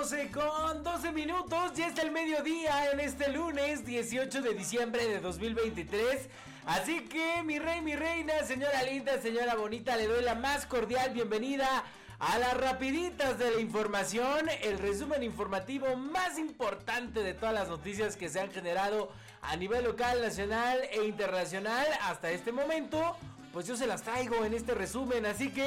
[0.00, 5.20] 12 con 12 minutos, ya está el mediodía en este lunes 18 de diciembre de
[5.20, 6.26] 2023.
[6.64, 11.12] Así que mi rey, mi reina, señora linda, señora bonita, le doy la más cordial
[11.12, 11.84] bienvenida
[12.18, 18.16] a las rapiditas de la información, el resumen informativo más importante de todas las noticias
[18.16, 23.18] que se han generado a nivel local, nacional e internacional hasta este momento
[23.52, 25.26] pues yo se las traigo en este resumen.
[25.26, 25.66] Así que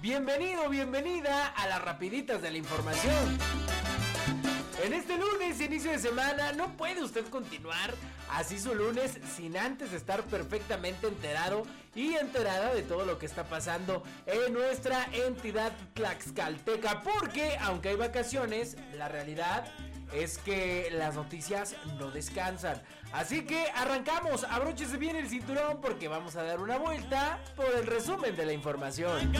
[0.00, 3.38] bienvenido, bienvenida a las rapiditas de la información.
[4.82, 7.94] En este lunes, inicio de semana, no puede usted continuar
[8.32, 11.62] así su lunes sin antes estar perfectamente enterado
[11.94, 17.02] y enterada de todo lo que está pasando en nuestra entidad tlaxcalteca.
[17.02, 19.72] Porque, aunque hay vacaciones, la realidad
[20.12, 22.82] es que las noticias no descansan.
[23.12, 27.86] Así que arrancamos, abróchese bien el cinturón porque vamos a dar una vuelta por el
[27.86, 29.32] resumen de la información.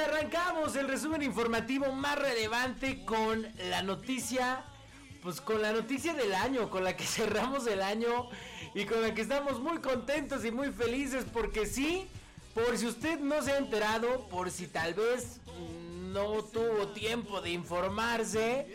[0.00, 4.64] Arrancamos el resumen informativo más relevante con la noticia,
[5.22, 8.28] pues con la noticia del año, con la que cerramos el año
[8.74, 12.08] y con la que estamos muy contentos y muy felices porque sí,
[12.54, 15.40] por si usted no se ha enterado, por si tal vez
[16.12, 18.66] no tuvo tiempo de informarse,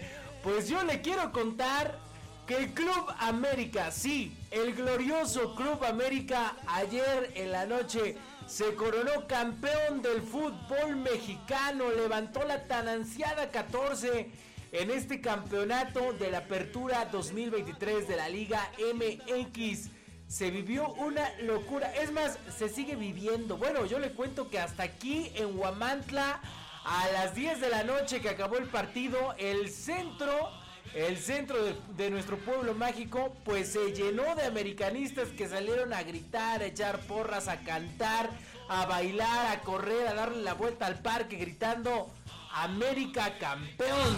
[0.43, 1.99] pues yo le quiero contar
[2.45, 8.15] que el Club América, sí, el glorioso Club América ayer en la noche
[8.47, 14.29] se coronó campeón del fútbol mexicano, levantó la tan ansiada 14
[14.72, 19.89] en este campeonato de la Apertura 2023 de la Liga MX.
[20.28, 23.57] Se vivió una locura, es más, se sigue viviendo.
[23.57, 26.41] Bueno, yo le cuento que hasta aquí en Huamantla,
[26.84, 30.51] a las 10 de la noche que acabó el partido, el centro
[30.94, 31.57] el centro
[31.97, 37.00] de, nuestro pueblo mágico pues se llenó de americanistas que salieron a gritar, a echar
[37.01, 38.29] porras, a cantar,
[38.69, 42.13] a bailar, a correr, a darle la vuelta al parque gritando
[42.53, 44.16] América campeón.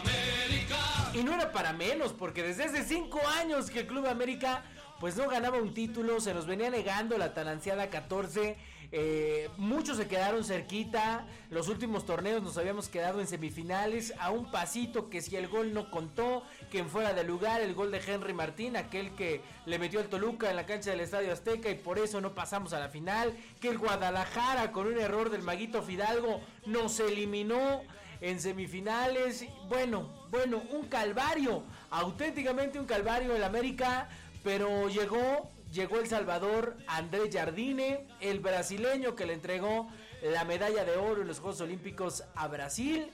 [0.00, 0.76] América,
[1.14, 4.64] Y no era para menos, porque desde hace 5 años que el Club América
[5.00, 8.56] pues no ganaba un título, se nos venía negando la tan ansiada 14,
[8.90, 14.50] eh, muchos se quedaron cerquita, los últimos torneos nos habíamos quedado en semifinales, a un
[14.50, 18.00] pasito que si el gol no contó, que en fuera de lugar el gol de
[18.06, 21.74] Henry Martín, aquel que le metió al Toluca en la cancha del Estadio Azteca y
[21.74, 25.82] por eso no pasamos a la final, que el Guadalajara con un error del maguito
[25.82, 27.82] Fidalgo nos eliminó
[28.20, 29.44] en semifinales.
[29.68, 34.08] Bueno, bueno, un calvario, auténticamente un calvario el América,
[34.42, 39.88] pero llegó, llegó el Salvador Andrés Jardine, el brasileño que le entregó
[40.22, 43.10] la medalla de oro en los Juegos Olímpicos a Brasil.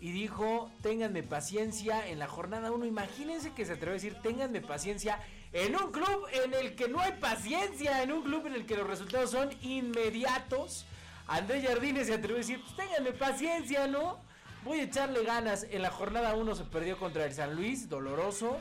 [0.00, 2.84] Y dijo, ténganme paciencia en la jornada 1.
[2.84, 5.18] Imagínense que se atrevió a decir, ténganme paciencia
[5.52, 8.76] en un club en el que no hay paciencia, en un club en el que
[8.76, 10.84] los resultados son inmediatos.
[11.26, 14.18] Andrés Jardines se atrevió a decir, pues ténganme paciencia, ¿no?
[14.62, 15.66] Voy a echarle ganas.
[15.70, 18.58] En la jornada 1 se perdió contra el San Luis, doloroso.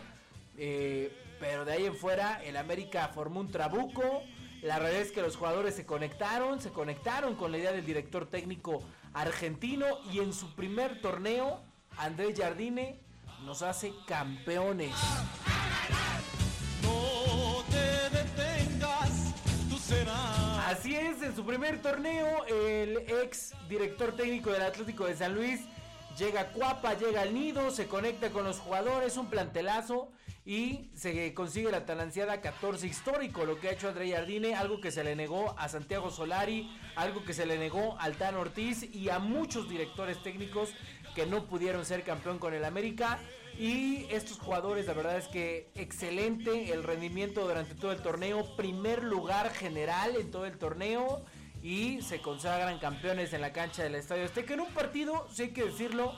[0.57, 1.11] eh,
[1.43, 4.23] pero de ahí en fuera, el América formó un trabuco.
[4.61, 8.29] La realidad es que los jugadores se conectaron, se conectaron con la idea del director
[8.29, 8.81] técnico
[9.13, 9.85] argentino.
[10.09, 11.59] Y en su primer torneo,
[11.97, 12.97] Andrés Jardine
[13.43, 14.95] nos hace campeones.
[20.65, 25.59] Así es, en su primer torneo, el ex director técnico del Atlético de San Luis
[26.17, 30.09] llega a Cuapa, llega al nido, se conecta con los jugadores, un plantelazo
[30.45, 34.81] y se consigue la tan ansiada 14 histórico, lo que ha hecho André Jardine, algo
[34.81, 38.83] que se le negó a Santiago Solari, algo que se le negó al Tan Ortiz
[38.93, 40.73] y a muchos directores técnicos
[41.15, 43.19] que no pudieron ser campeón con el América.
[43.57, 48.55] Y estos jugadores, la verdad es que excelente el rendimiento durante todo el torneo.
[48.57, 51.23] Primer lugar general en todo el torneo.
[51.61, 54.55] Y se consagran campeones en la cancha del Estadio Azteca.
[54.55, 56.13] En un partido, sí hay que decirlo,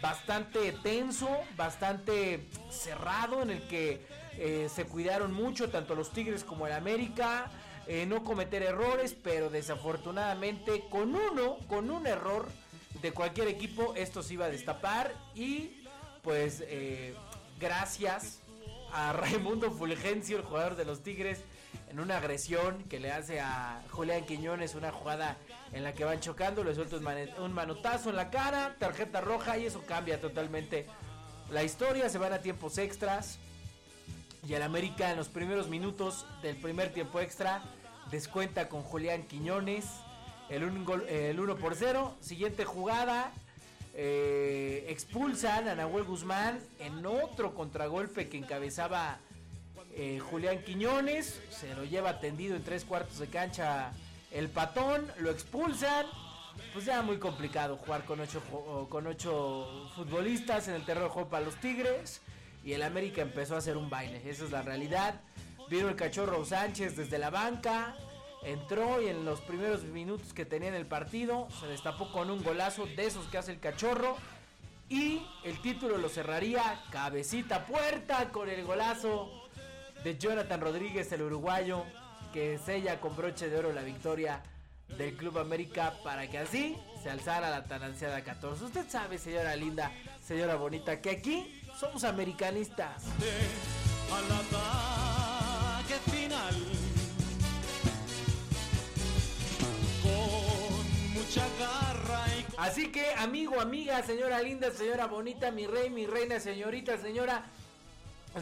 [0.00, 3.42] bastante tenso, bastante cerrado.
[3.42, 4.06] En el que
[4.36, 7.50] eh, se cuidaron mucho tanto los Tigres como el América.
[7.86, 12.48] Eh, no cometer errores, pero desafortunadamente con uno, con un error
[13.00, 15.84] de cualquier equipo, esto se iba a destapar y
[16.22, 17.14] pues eh,
[17.58, 18.40] gracias
[18.92, 21.40] a Raimundo Fulgencio, el jugador de los Tigres,
[21.90, 25.38] en una agresión que le hace a Julián Quiñones, una jugada
[25.72, 26.96] en la que van chocando, le suelta
[27.38, 30.86] un, manotazo en la cara, tarjeta roja y eso cambia totalmente
[31.50, 33.38] la historia, se van a tiempos extras.
[34.46, 37.62] Y el América en los primeros minutos del primer tiempo extra
[38.10, 39.84] descuenta con Julián Quiñones
[40.48, 42.14] el 1 el por 0.
[42.20, 43.32] Siguiente jugada.
[44.00, 49.18] Eh, expulsan a Nahuel Guzmán en otro contragolpe que encabezaba
[49.94, 51.40] eh, Julián Quiñones.
[51.50, 53.92] Se lo lleva tendido en tres cuartos de cancha
[54.30, 55.10] el patón.
[55.18, 56.06] Lo expulsan.
[56.72, 58.42] Pues ya muy complicado jugar con ocho,
[58.88, 62.20] con ocho futbolistas en el terreno de juego para los Tigres.
[62.64, 64.22] Y el América empezó a hacer un baile.
[64.28, 65.20] Esa es la realidad.
[65.70, 67.96] Vino el cachorro Sánchez desde la banca.
[68.42, 72.42] Entró y en los primeros minutos que tenía en el partido se destapó con un
[72.42, 74.16] golazo de esos que hace el cachorro.
[74.88, 79.30] Y el título lo cerraría cabecita puerta con el golazo
[80.02, 81.84] de Jonathan Rodríguez, el uruguayo,
[82.32, 84.42] que sella con broche de oro la victoria
[84.96, 88.64] del Club América para que así se alzara la tan ansiada 14.
[88.64, 89.92] Usted sabe, señora linda,
[90.24, 93.04] señora bonita, que aquí somos americanistas.
[102.56, 107.44] Así que, amigo, amiga, señora linda, señora bonita, mi rey, mi reina, señorita, señora,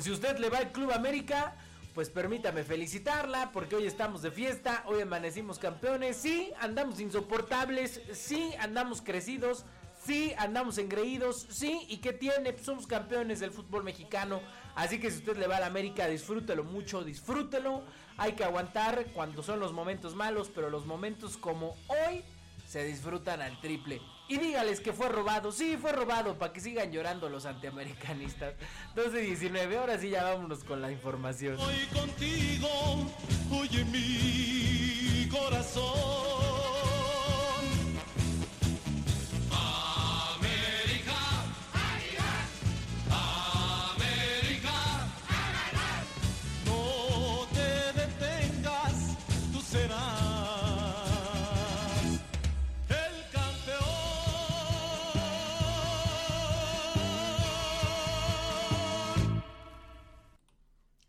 [0.00, 1.54] si usted le va al Club América,
[1.96, 8.52] pues permítame felicitarla porque hoy estamos de fiesta, hoy amanecimos campeones, sí, andamos insoportables, sí,
[8.60, 9.64] andamos crecidos,
[10.04, 12.52] sí, andamos engreídos, sí, ¿y qué tiene?
[12.52, 14.42] Pues somos campeones del fútbol mexicano,
[14.74, 17.82] así que si usted le va al América, disfrútelo mucho, disfrútelo,
[18.18, 22.22] hay que aguantar cuando son los momentos malos, pero los momentos como hoy
[22.66, 24.00] se disfrutan al triple.
[24.28, 28.54] Y dígales que fue robado, sí, fue robado, para que sigan llorando los antiamericanistas.
[28.96, 31.56] 12 19, ahora sí ya vámonos con la información.
[31.60, 32.68] Hoy contigo,
[33.52, 36.35] oye mi corazón.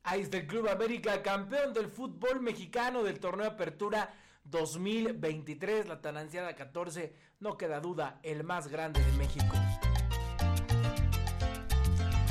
[0.10, 4.14] Ahí está el Club América, campeón del fútbol mexicano del torneo Apertura
[4.46, 9.54] 2023, la tan ansiada 14, no queda duda, el más grande de México.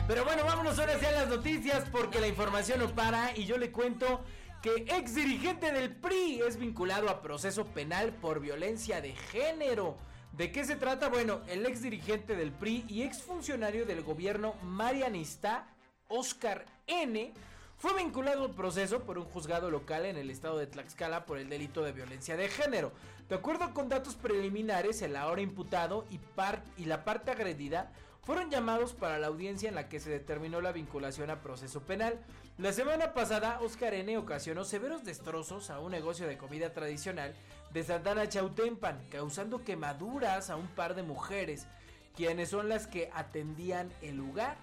[0.08, 3.70] Pero bueno, vámonos ahora hacia las noticias porque la información no para y yo le
[3.70, 4.24] cuento
[4.62, 9.98] que ex dirigente del PRI es vinculado a proceso penal por violencia de género.
[10.32, 11.10] ¿De qué se trata?
[11.10, 15.68] Bueno, el ex dirigente del PRI y ex funcionario del gobierno marianista,
[16.08, 17.34] Oscar N.,
[17.78, 21.50] fue vinculado al proceso por un juzgado local en el estado de Tlaxcala por el
[21.50, 22.92] delito de violencia de género.
[23.28, 27.92] De acuerdo con datos preliminares, el ahora imputado y, la parte agredida
[28.22, 32.18] fueron llamados para la audiencia en la que se determinó la vinculación a proceso penal.
[32.58, 34.16] La semana pasada, Oscar N.
[34.16, 37.34] ocasionó severos destrozos a un negocio de comida tradicional
[37.72, 41.66] de Santana Chautempan, causando quemaduras a un par de mujeres,
[42.16, 44.56] quienes son las que atendían el lugar.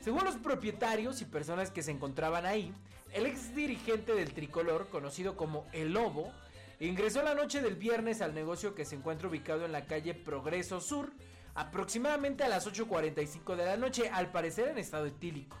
[0.00, 2.72] Según los propietarios y personas que se encontraban ahí,
[3.12, 6.32] el ex dirigente del tricolor, conocido como El Lobo,
[6.78, 10.80] ingresó la noche del viernes al negocio que se encuentra ubicado en la calle Progreso
[10.80, 11.12] Sur,
[11.54, 15.56] aproximadamente a las 8.45 de la noche, al parecer en estado etílico.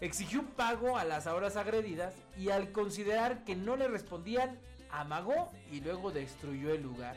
[0.00, 4.58] Exigió un pago a las horas agredidas y al considerar que no le respondían,
[4.90, 7.16] amagó y luego destruyó el lugar.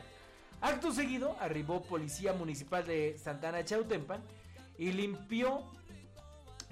[0.62, 4.22] Acto seguido, arribó Policía Municipal de Santana Chautempan
[4.78, 5.64] y limpió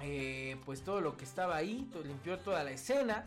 [0.03, 3.25] eh, pues todo lo que estaba ahí, limpió toda la escena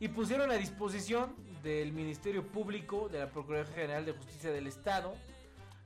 [0.00, 5.14] y pusieron a disposición del Ministerio Público de la Procuraduría General de Justicia del Estado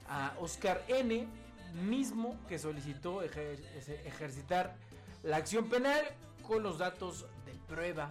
[0.08, 1.26] a Oscar N,
[1.86, 4.74] mismo que solicitó ejercitar
[5.22, 6.02] la acción penal
[6.46, 8.10] con los datos de prueba.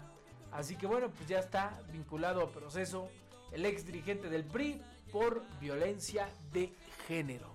[0.51, 3.09] Así que bueno, pues ya está vinculado a proceso
[3.51, 6.73] el ex dirigente del PRI por violencia de
[7.07, 7.51] género.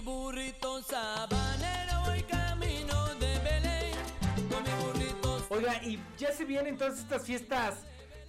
[0.00, 2.24] burrito sabanero voy
[5.48, 7.76] Oiga, y ya se vienen todas estas fiestas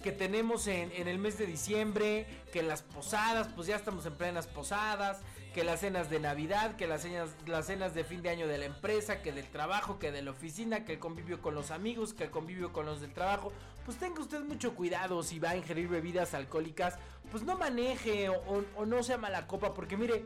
[0.02, 4.14] que tenemos en, en, el mes de diciembre, que las posadas, pues ya estamos en
[4.14, 5.18] plenas posadas,
[5.52, 8.58] que las cenas de Navidad, que las cenas, las cenas de fin de año de
[8.58, 12.14] la empresa, que del trabajo, que de la oficina, que el convivio con los amigos,
[12.14, 13.52] que el convivio con los del trabajo.
[13.84, 16.94] Pues tenga usted mucho cuidado si va a ingerir bebidas alcohólicas,
[17.30, 20.24] pues no maneje o, o, o no sea mala copa, porque mire,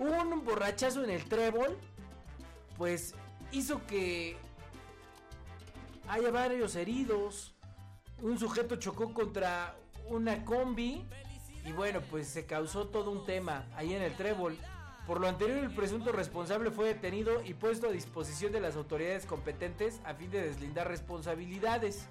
[0.00, 1.76] un borrachazo en el trébol,
[2.76, 3.14] pues
[3.52, 4.36] hizo que
[6.08, 7.54] haya varios heridos.
[8.22, 9.76] Un sujeto chocó contra
[10.08, 11.06] una combi
[11.64, 14.56] y bueno, pues se causó todo un tema ahí en el trébol.
[15.06, 19.26] Por lo anterior, el presunto responsable fue detenido y puesto a disposición de las autoridades
[19.26, 22.06] competentes a fin de deslindar responsabilidades.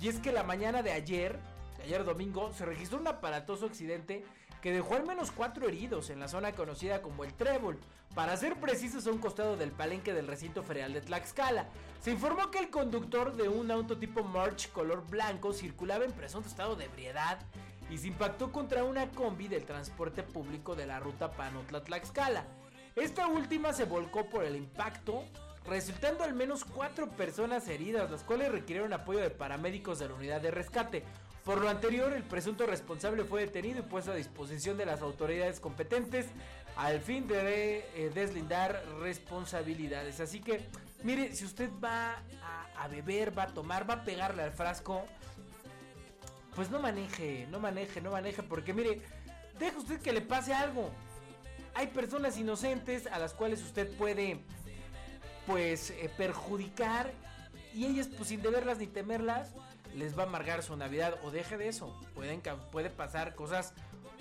[0.00, 1.38] Y es que la mañana de ayer,
[1.82, 4.24] ayer domingo, se registró un aparatoso accidente
[4.60, 7.78] que dejó al menos cuatro heridos en la zona conocida como el Trébol,
[8.14, 11.68] para ser precisos a un costado del palenque del recinto ferial de Tlaxcala.
[12.02, 16.48] Se informó que el conductor de un auto tipo March color blanco circulaba en presunto
[16.48, 17.38] estado de ebriedad
[17.88, 22.44] y se impactó contra una combi del transporte público de la ruta Panotla-Tlaxcala.
[22.96, 25.24] Esta última se volcó por el impacto,
[25.66, 30.40] resultando al menos cuatro personas heridas, las cuales requirieron apoyo de paramédicos de la unidad
[30.40, 31.04] de rescate.
[31.44, 35.58] Por lo anterior, el presunto responsable fue detenido y puesto a disposición de las autoridades
[35.58, 36.26] competentes
[36.76, 40.20] al fin de eh, deslindar responsabilidades.
[40.20, 40.66] Así que,
[41.02, 42.22] mire, si usted va
[42.76, 45.04] a, beber, va a tomar, va a pegarle al frasco,
[46.54, 49.00] pues no maneje, no maneje, no maneje, porque mire,
[49.58, 50.90] deja usted que le pase algo.
[51.74, 54.40] Hay personas inocentes a las cuales usted puede,
[55.46, 57.12] pues, eh, perjudicar
[57.74, 59.54] y ellas, pues, sin deberlas ni temerlas,
[59.94, 61.94] les va a amargar su Navidad o deje de eso.
[62.14, 63.72] Pueden, puede pasar cosas,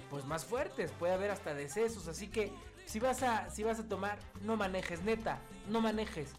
[0.09, 2.51] pues, más fuertes, puede haber hasta decesos, así que
[2.85, 6.31] si vas a, si vas a tomar, no manejes, neta, no manejes.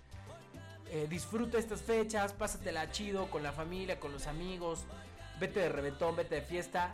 [0.90, 4.84] Eh, disfruta estas fechas, pásatela chido con la familia, con los amigos,
[5.38, 6.90] vete de reventón, vete de fiesta,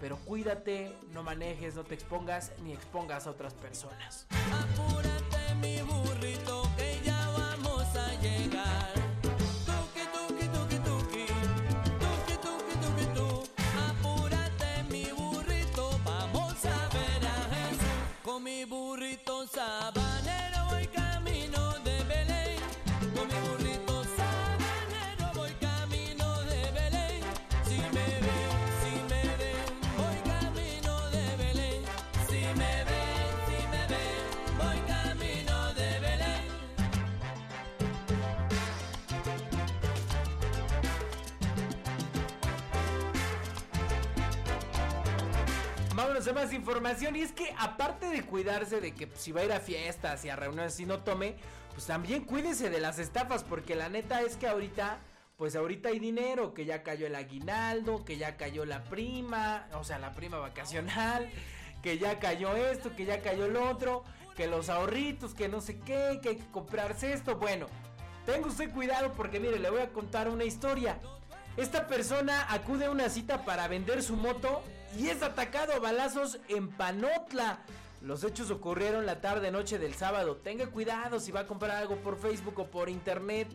[0.00, 4.26] pero cuídate, no manejes, no te expongas ni expongas a otras personas.
[4.30, 5.09] Apúrate
[46.00, 49.42] Vámonos a más información y es que aparte de cuidarse de que pues, si va
[49.42, 51.36] a ir a fiestas y a reuniones y no tome,
[51.74, 54.98] pues también cuídese de las estafas porque la neta es que ahorita,
[55.36, 59.84] pues ahorita hay dinero, que ya cayó el aguinaldo, que ya cayó la prima, o
[59.84, 61.28] sea, la prima vacacional,
[61.82, 64.02] que ya cayó esto, que ya cayó lo otro,
[64.38, 67.66] que los ahorritos, que no sé qué, que hay que comprarse esto, bueno,
[68.24, 70.98] tenga usted cuidado porque mire, le voy a contar una historia.
[71.58, 74.62] Esta persona acude a una cita para vender su moto
[74.98, 77.60] y es atacado a balazos en Panotla.
[78.02, 80.36] Los hechos ocurrieron la tarde noche del sábado.
[80.36, 83.48] Tenga cuidado si va a comprar algo por Facebook o por internet.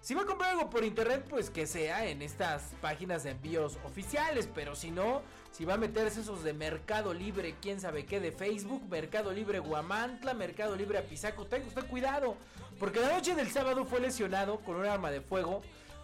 [0.00, 3.78] Si va a comprar algo por internet, pues que sea en estas páginas de envíos
[3.84, 4.48] oficiales.
[4.54, 8.32] Pero si no, si va a meterse esos de Mercado Libre, quién sabe qué, de
[8.32, 12.36] Facebook, Mercado Libre Guamantla, Mercado Libre Apizaco, tenga usted cuidado.
[12.78, 15.62] Porque la noche del sábado fue lesionado con un arma de fuego.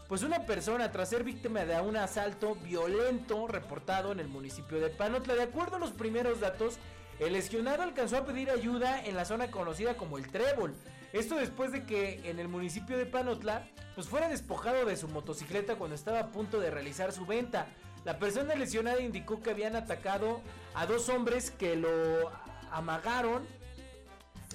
[0.08, 4.88] Pues una persona tras ser víctima de un asalto violento reportado en el municipio de
[4.88, 5.34] Panotla.
[5.34, 6.78] De acuerdo a los primeros datos,
[7.18, 10.74] el lesionado alcanzó a pedir ayuda en la zona conocida como el Trébol.
[11.12, 15.76] Esto después de que en el municipio de Panotla pues fuera despojado de su motocicleta
[15.76, 17.66] cuando estaba a punto de realizar su venta.
[18.06, 20.40] La persona lesionada indicó que habían atacado
[20.72, 22.32] a dos hombres que lo
[22.70, 23.46] amagaron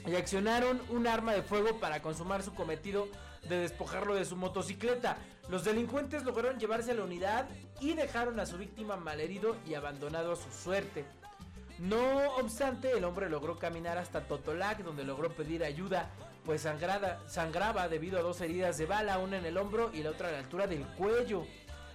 [0.08, 3.08] y accionaron un arma de fuego para consumar su cometido
[3.48, 5.18] de despojarlo de su motocicleta.
[5.50, 7.48] Los delincuentes lograron llevarse a la unidad
[7.82, 11.06] y dejaron a su víctima malherido y abandonado a su suerte.
[11.80, 16.10] No obstante, el hombre logró caminar hasta Totolac, donde logró pedir ayuda,
[16.46, 20.30] pues sangraba debido a dos heridas de bala, una en el hombro y la otra
[20.30, 21.46] a la altura del cuello.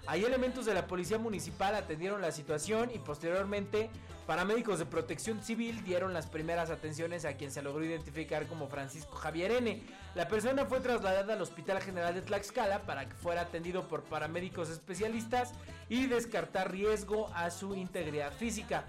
[0.09, 3.91] Ahí elementos de la policía municipal atendieron la situación y posteriormente
[4.27, 9.17] paramédicos de protección civil dieron las primeras atenciones a quien se logró identificar como Francisco
[9.17, 9.83] Javier N.
[10.15, 14.71] La persona fue trasladada al Hospital General de Tlaxcala para que fuera atendido por paramédicos
[14.71, 15.53] especialistas
[15.91, 18.87] y descartar riesgo a su integridad física.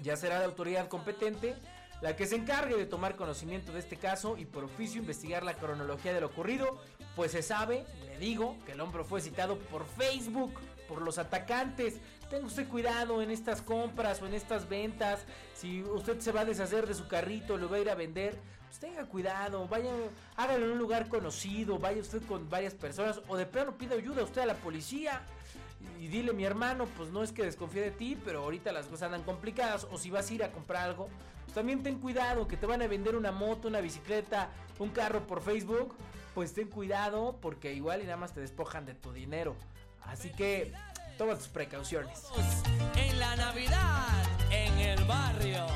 [0.00, 1.54] Ya será la autoridad competente
[2.00, 5.54] la que se encargue de tomar conocimiento de este caso y por oficio investigar la
[5.54, 6.80] cronología de lo ocurrido,
[7.14, 10.54] pues se sabe, le digo, que el hombre fue citado por Facebook,
[10.88, 12.00] por los atacantes.
[12.30, 15.24] Tenga usted cuidado en estas compras o en estas ventas.
[15.54, 18.38] Si usted se va a deshacer de su carrito, lo va a ir a vender,
[18.66, 19.90] pues tenga cuidado, vaya,
[20.36, 24.22] hágalo en un lugar conocido, vaya usted con varias personas o de plano pida ayuda
[24.22, 25.22] a usted a la policía.
[25.98, 29.06] Y dile, mi hermano, pues no es que desconfíe de ti, pero ahorita las cosas
[29.06, 29.86] andan complicadas.
[29.90, 31.08] O si vas a ir a comprar algo,
[31.52, 35.42] también ten cuidado, que te van a vender una moto, una bicicleta, un carro por
[35.42, 35.94] Facebook.
[36.34, 39.56] Pues ten cuidado, porque igual y nada más te despojan de tu dinero.
[40.02, 40.72] Así que
[41.18, 42.24] toma tus precauciones.
[42.96, 45.66] En la Navidad, en el barrio.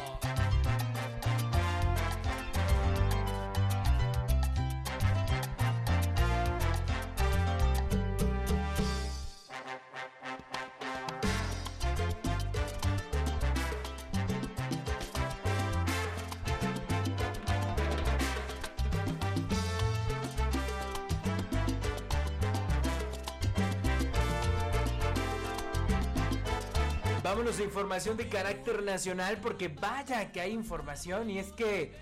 [27.35, 31.93] Vámonos a información de carácter nacional porque vaya que hay información y es que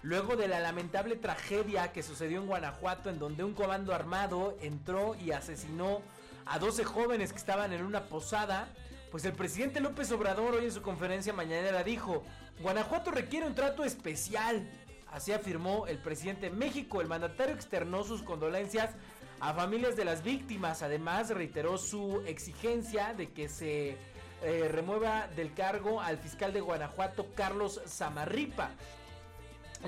[0.00, 5.14] luego de la lamentable tragedia que sucedió en Guanajuato en donde un comando armado entró
[5.22, 6.00] y asesinó
[6.46, 8.66] a 12 jóvenes que estaban en una posada,
[9.10, 12.24] pues el presidente López Obrador hoy en su conferencia mañanera dijo,
[12.62, 14.66] Guanajuato requiere un trato especial.
[15.12, 17.02] Así afirmó el presidente de México.
[17.02, 18.92] El mandatario externó sus condolencias
[19.40, 20.82] a familias de las víctimas.
[20.82, 23.98] Además, reiteró su exigencia de que se
[24.42, 28.70] eh, remueva del cargo al fiscal de Guanajuato, Carlos Zamarripa.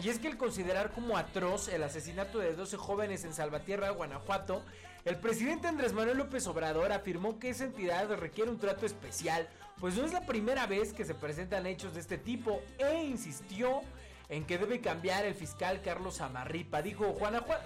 [0.02, 4.62] Y es que el considerar como atroz el asesinato de 12 jóvenes en Salvatierra, Guanajuato,
[5.04, 9.96] el presidente Andrés Manuel López Obrador afirmó que esa entidad requiere un trato especial, pues
[9.96, 13.80] no es la primera vez que se presentan hechos de este tipo e insistió
[14.28, 16.82] en que debe cambiar el fiscal Carlos Amarripa.
[16.82, 17.14] Dijo,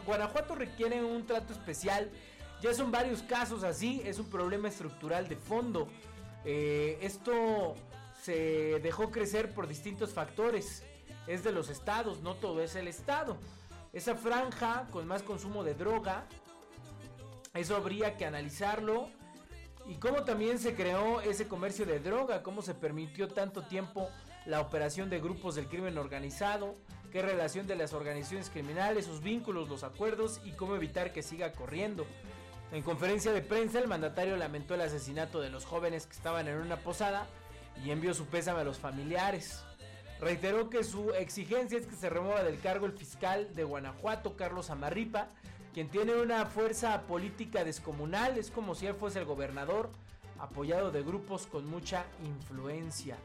[0.06, 2.10] Guanajuato requiere un trato especial,
[2.62, 5.88] ya son varios casos así, es un problema estructural de fondo.
[6.44, 7.74] Eh, esto
[8.22, 10.82] se dejó crecer por distintos factores.
[11.26, 13.36] Es de los estados, no todo es el estado.
[13.92, 16.26] Esa franja con más consumo de droga,
[17.54, 19.08] eso habría que analizarlo.
[19.86, 24.08] Y cómo también se creó ese comercio de droga, cómo se permitió tanto tiempo
[24.46, 26.74] la operación de grupos del crimen organizado,
[27.12, 31.52] qué relación de las organizaciones criminales, sus vínculos, los acuerdos y cómo evitar que siga
[31.52, 32.06] corriendo.
[32.72, 36.56] En conferencia de prensa, el mandatario lamentó el asesinato de los jóvenes que estaban en
[36.56, 37.26] una posada
[37.84, 39.62] y envió su pésame a los familiares.
[40.20, 44.70] Reiteró que su exigencia es que se remueva del cargo el fiscal de Guanajuato, Carlos
[44.70, 45.28] Amarripa,
[45.72, 49.90] quien tiene una fuerza política descomunal, es como si él fuese el gobernador,
[50.38, 53.16] apoyado de grupos con mucha influencia.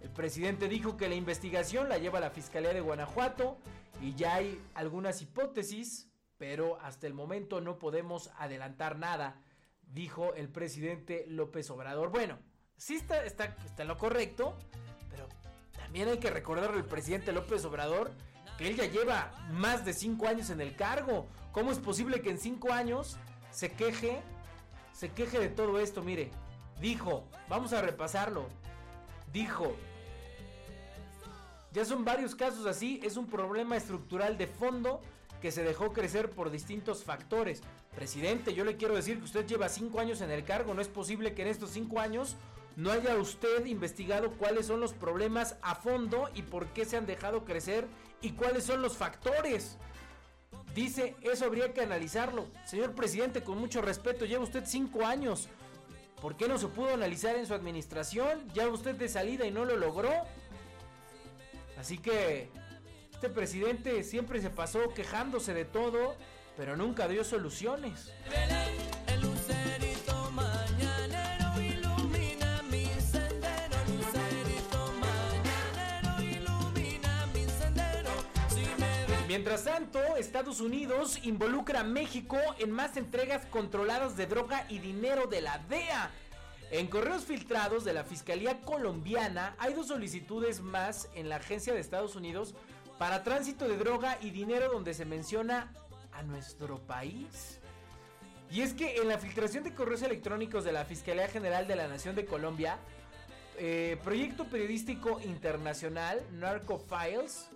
[0.00, 3.56] El presidente dijo que la investigación la lleva la Fiscalía de Guanajuato
[4.00, 9.40] y ya hay algunas hipótesis pero hasta el momento no podemos adelantar nada,
[9.82, 12.10] dijo el presidente López Obrador.
[12.10, 12.38] Bueno,
[12.76, 14.56] sí está, está, está lo correcto,
[15.10, 15.28] pero
[15.72, 18.12] también hay que recordarle al presidente López Obrador
[18.58, 21.28] que él ya lleva más de cinco años en el cargo.
[21.52, 23.16] ¿Cómo es posible que en cinco años
[23.50, 24.20] se queje,
[24.92, 26.02] se queje de todo esto?
[26.02, 26.30] Mire,
[26.80, 28.48] dijo, vamos a repasarlo,
[29.32, 29.74] dijo,
[31.72, 35.00] ya son varios casos así, es un problema estructural de fondo
[35.44, 37.60] que se dejó crecer por distintos factores.
[37.94, 40.88] Presidente, yo le quiero decir que usted lleva cinco años en el cargo, no es
[40.88, 42.36] posible que en estos cinco años
[42.76, 47.04] no haya usted investigado cuáles son los problemas a fondo y por qué se han
[47.04, 47.86] dejado crecer
[48.22, 49.76] y cuáles son los factores.
[50.74, 52.46] Dice, eso habría que analizarlo.
[52.64, 55.50] Señor presidente, con mucho respeto, lleva usted cinco años.
[56.22, 58.50] ¿Por qué no se pudo analizar en su administración?
[58.54, 60.10] Ya usted de salida y no lo logró.
[61.78, 62.48] Así que
[63.24, 66.14] este presidente siempre se pasó quejándose de todo,
[66.58, 68.12] pero nunca dio soluciones.
[79.26, 85.28] Mientras tanto, Estados Unidos involucra a México en más entregas controladas de droga y dinero
[85.28, 86.10] de la DEA.
[86.70, 91.80] En correos filtrados de la Fiscalía colombiana hay dos solicitudes más en la agencia de
[91.80, 92.54] Estados Unidos
[92.98, 95.72] para tránsito de droga y dinero donde se menciona
[96.12, 97.60] a nuestro país.
[98.50, 101.88] Y es que en la filtración de correos electrónicos de la Fiscalía General de la
[101.88, 102.78] Nación de Colombia,
[103.56, 107.48] eh, proyecto periodístico internacional Narco Files,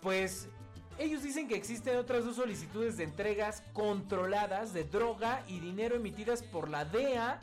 [0.00, 0.48] pues
[0.98, 6.42] ellos dicen que existen otras dos solicitudes de entregas controladas de droga y dinero emitidas
[6.42, 7.40] por la DEA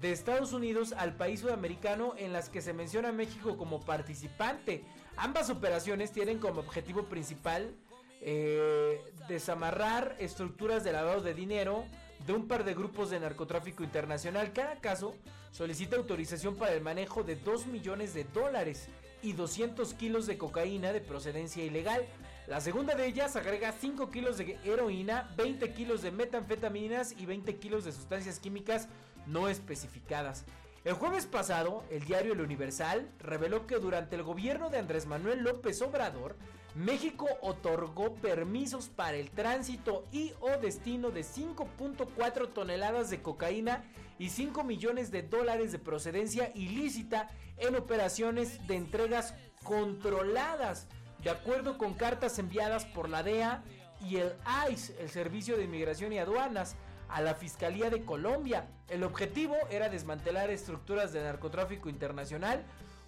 [0.00, 4.84] de Estados Unidos al país sudamericano en las que se menciona a México como participante.
[5.18, 7.74] Ambas operaciones tienen como objetivo principal
[8.20, 11.84] eh, desamarrar estructuras de lavado de dinero
[12.24, 14.52] de un par de grupos de narcotráfico internacional.
[14.52, 15.16] Cada caso
[15.50, 18.88] solicita autorización para el manejo de 2 millones de dólares
[19.20, 22.06] y 200 kilos de cocaína de procedencia ilegal.
[22.46, 27.56] La segunda de ellas agrega 5 kilos de heroína, 20 kilos de metanfetaminas y 20
[27.56, 28.88] kilos de sustancias químicas
[29.26, 30.44] no especificadas.
[30.88, 35.40] El jueves pasado, el diario El Universal reveló que durante el gobierno de Andrés Manuel
[35.40, 36.34] López Obrador,
[36.74, 43.84] México otorgó permisos para el tránsito y o destino de 5.4 toneladas de cocaína
[44.18, 50.86] y 5 millones de dólares de procedencia ilícita en operaciones de entregas controladas,
[51.22, 53.62] de acuerdo con cartas enviadas por la DEA
[54.00, 54.32] y el
[54.72, 56.76] ICE, el Servicio de Inmigración y Aduanas,
[57.08, 58.66] a la Fiscalía de Colombia.
[58.88, 62.62] El objetivo era desmantelar estructuras de narcotráfico internacional.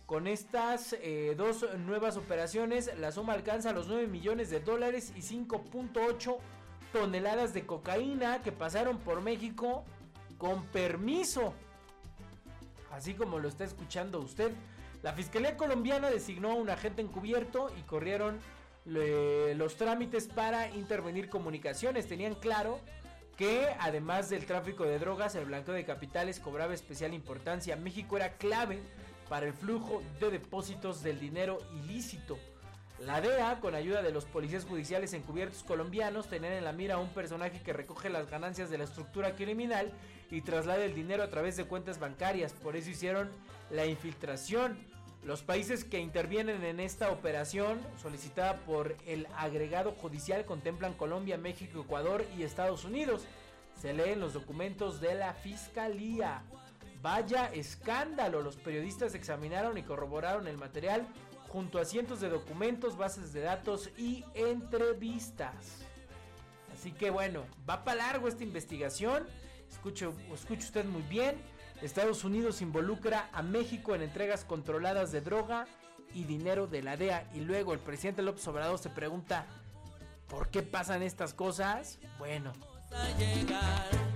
[0.07, 5.21] Con estas eh, dos nuevas operaciones, la suma alcanza los 9 millones de dólares y
[5.21, 6.37] 5.8
[6.93, 9.85] toneladas de cocaína que pasaron por México
[10.39, 11.55] con permiso.
[12.91, 14.51] Así como lo está escuchando usted.
[15.03, 18.39] La Fiscalía colombiana designó a un agente encubierto y corrieron
[18.85, 22.09] le- los trámites para intervenir comunicaciones.
[22.09, 22.81] Tenían claro
[23.41, 27.75] que además del tráfico de drogas, el blanqueo de capitales cobraba especial importancia.
[27.75, 28.83] México era clave
[29.31, 32.39] para el flujo de depósitos del dinero ilícito.
[32.99, 36.99] La DEA, con ayuda de los policías judiciales encubiertos colombianos, tenían en la mira a
[36.99, 39.91] un personaje que recoge las ganancias de la estructura criminal
[40.31, 42.53] y traslada el dinero a través de cuentas bancarias.
[42.53, 43.31] Por eso hicieron
[43.71, 44.77] la infiltración.
[45.25, 51.83] Los países que intervienen en esta operación, solicitada por el agregado judicial, contemplan Colombia, México,
[51.83, 53.27] Ecuador y Estados Unidos.
[53.81, 56.43] Se leen los documentos de la Fiscalía.
[57.03, 61.07] Vaya escándalo, los periodistas examinaron y corroboraron el material
[61.49, 65.55] junto a cientos de documentos, bases de datos y entrevistas.
[66.73, 69.27] Así que bueno, va para largo esta investigación.
[69.71, 71.37] Escuche, escuche usted muy bien.
[71.83, 75.67] Estados Unidos involucra a México en entregas controladas de droga
[76.15, 77.29] y dinero de la DEA.
[77.35, 79.47] Y luego el presidente López Obrador se pregunta,
[80.29, 81.99] ¿por qué pasan estas cosas?
[82.19, 82.53] Bueno,
[82.93, 84.10] a llegar.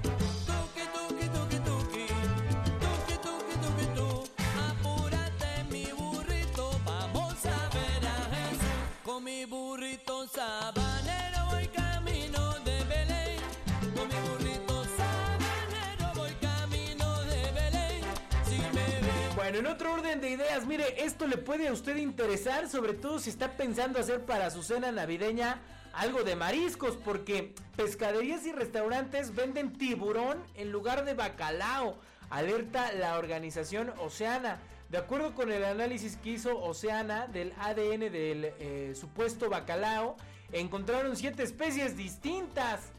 [19.64, 23.31] En otro orden de ideas, mire, esto le puede a usted interesar, sobre todo si
[23.31, 25.59] está pensando hacer para su cena navideña
[25.94, 31.96] algo de mariscos, porque pescaderías y restaurantes venden tiburón en lugar de bacalao,
[32.29, 34.59] alerta la organización Oceana.
[34.90, 40.16] De acuerdo con el análisis que hizo Oceana del ADN del eh, supuesto bacalao,
[40.53, 42.92] encontraron siete especies distintas.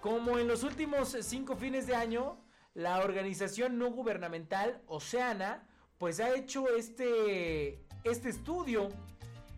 [0.00, 2.38] Como en los últimos cinco fines de año,
[2.74, 5.64] la organización no gubernamental Oceana,
[5.98, 8.88] pues ha hecho este, este estudio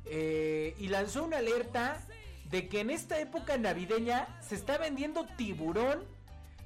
[0.05, 2.01] eh, y lanzó una alerta
[2.51, 6.05] de que en esta época navideña se está vendiendo tiburón,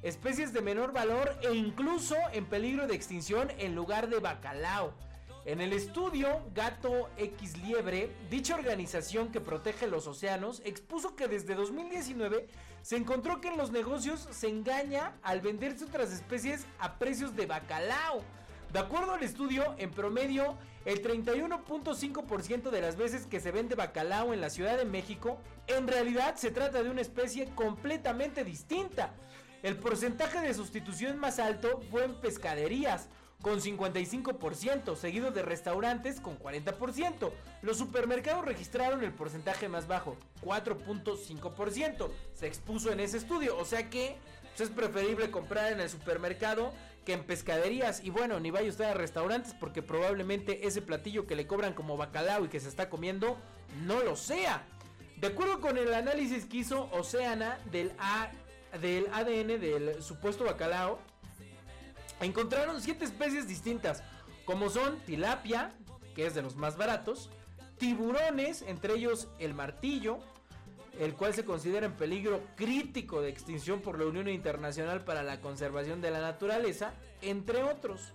[0.02, 4.94] especies de menor valor e incluso en peligro de extinción en lugar de bacalao.
[5.44, 11.56] En el estudio Gato X Liebre, dicha organización que protege los océanos expuso que desde
[11.56, 12.46] 2019
[12.82, 17.46] se encontró que en los negocios se engaña al venderse otras especies a precios de
[17.46, 18.22] bacalao.
[18.72, 20.56] De acuerdo al estudio, en promedio,
[20.86, 25.86] el 31.5% de las veces que se vende bacalao en la Ciudad de México, en
[25.86, 29.12] realidad se trata de una especie completamente distinta.
[29.62, 33.08] El porcentaje de sustitución más alto fue en pescaderías,
[33.42, 37.30] con 55%, seguido de restaurantes con 40%.
[37.60, 42.08] Los supermercados registraron el porcentaje más bajo, 4.5%.
[42.34, 44.16] Se expuso en ese estudio, o sea que
[44.56, 46.72] pues, es preferible comprar en el supermercado
[47.04, 48.02] que en pescaderías.
[48.04, 51.96] Y bueno, ni vaya usted a restaurantes porque probablemente ese platillo que le cobran como
[51.96, 53.36] bacalao y que se está comiendo
[53.84, 54.64] no lo sea.
[55.16, 58.30] De acuerdo con el análisis que hizo Oceana del, A,
[58.80, 60.98] del ADN del supuesto bacalao,
[62.20, 64.02] encontraron siete especies distintas,
[64.44, 65.72] como son tilapia,
[66.14, 67.30] que es de los más baratos,
[67.78, 70.18] tiburones, entre ellos el martillo,
[71.02, 75.40] el cual se considera en peligro crítico de extinción por la Unión Internacional para la
[75.40, 78.12] Conservación de la Naturaleza, entre otros.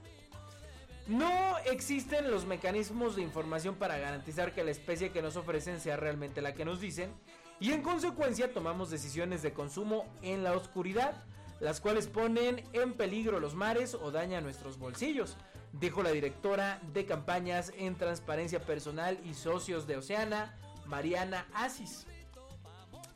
[1.06, 5.98] No existen los mecanismos de información para garantizar que la especie que nos ofrecen sea
[5.98, 7.12] realmente la que nos dicen
[7.60, 11.24] y en consecuencia tomamos decisiones de consumo en la oscuridad.
[11.60, 15.38] las cuales ponen en peligro los mares o dañan nuestros bolsillos,
[15.74, 22.06] dijo la directora de campañas en transparencia personal y socios de Oceana, Mariana Asis.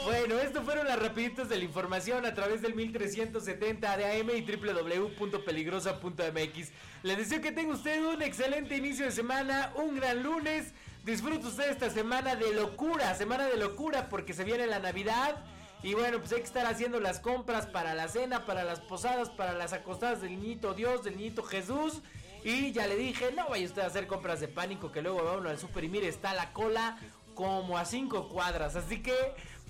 [0.05, 4.41] Bueno, esto fueron las rapiditas de la información a través del 1370 de AM y
[4.41, 6.69] www.peligrosa.mx.
[7.03, 10.71] Le deseo que tenga usted un excelente inicio de semana, un gran lunes.
[11.03, 15.43] Disfrute usted esta semana de locura, semana de locura porque se viene la Navidad.
[15.83, 19.29] Y bueno, pues hay que estar haciendo las compras para la cena, para las posadas,
[19.29, 22.01] para las acostadas del niñito Dios, del niñito Jesús.
[22.43, 25.37] Y ya le dije, no vaya usted a hacer compras de pánico, que luego va
[25.37, 26.97] uno al super y mire, está la cola
[27.35, 28.75] como a cinco cuadras.
[28.75, 29.15] Así que,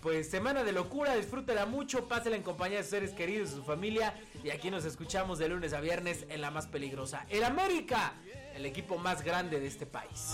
[0.02, 3.64] pues semana de locura, disfrútela mucho, pásela en compañía de sus seres queridos, de su
[3.64, 4.14] familia.
[4.44, 7.26] Y aquí nos escuchamos de lunes a viernes en la más peligrosa.
[7.30, 8.14] El América,
[8.56, 10.34] el equipo más grande de este país.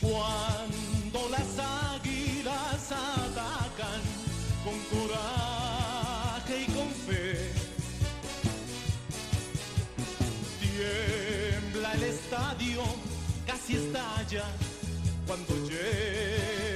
[0.00, 1.28] Cuando
[10.80, 12.82] tiembla el estadio,
[13.46, 14.44] casi estalla
[15.26, 16.69] cuando llegan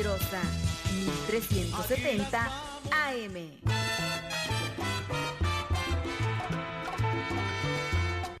[0.00, 0.40] peligrosa,
[1.28, 2.50] 1370
[2.90, 3.69] AM.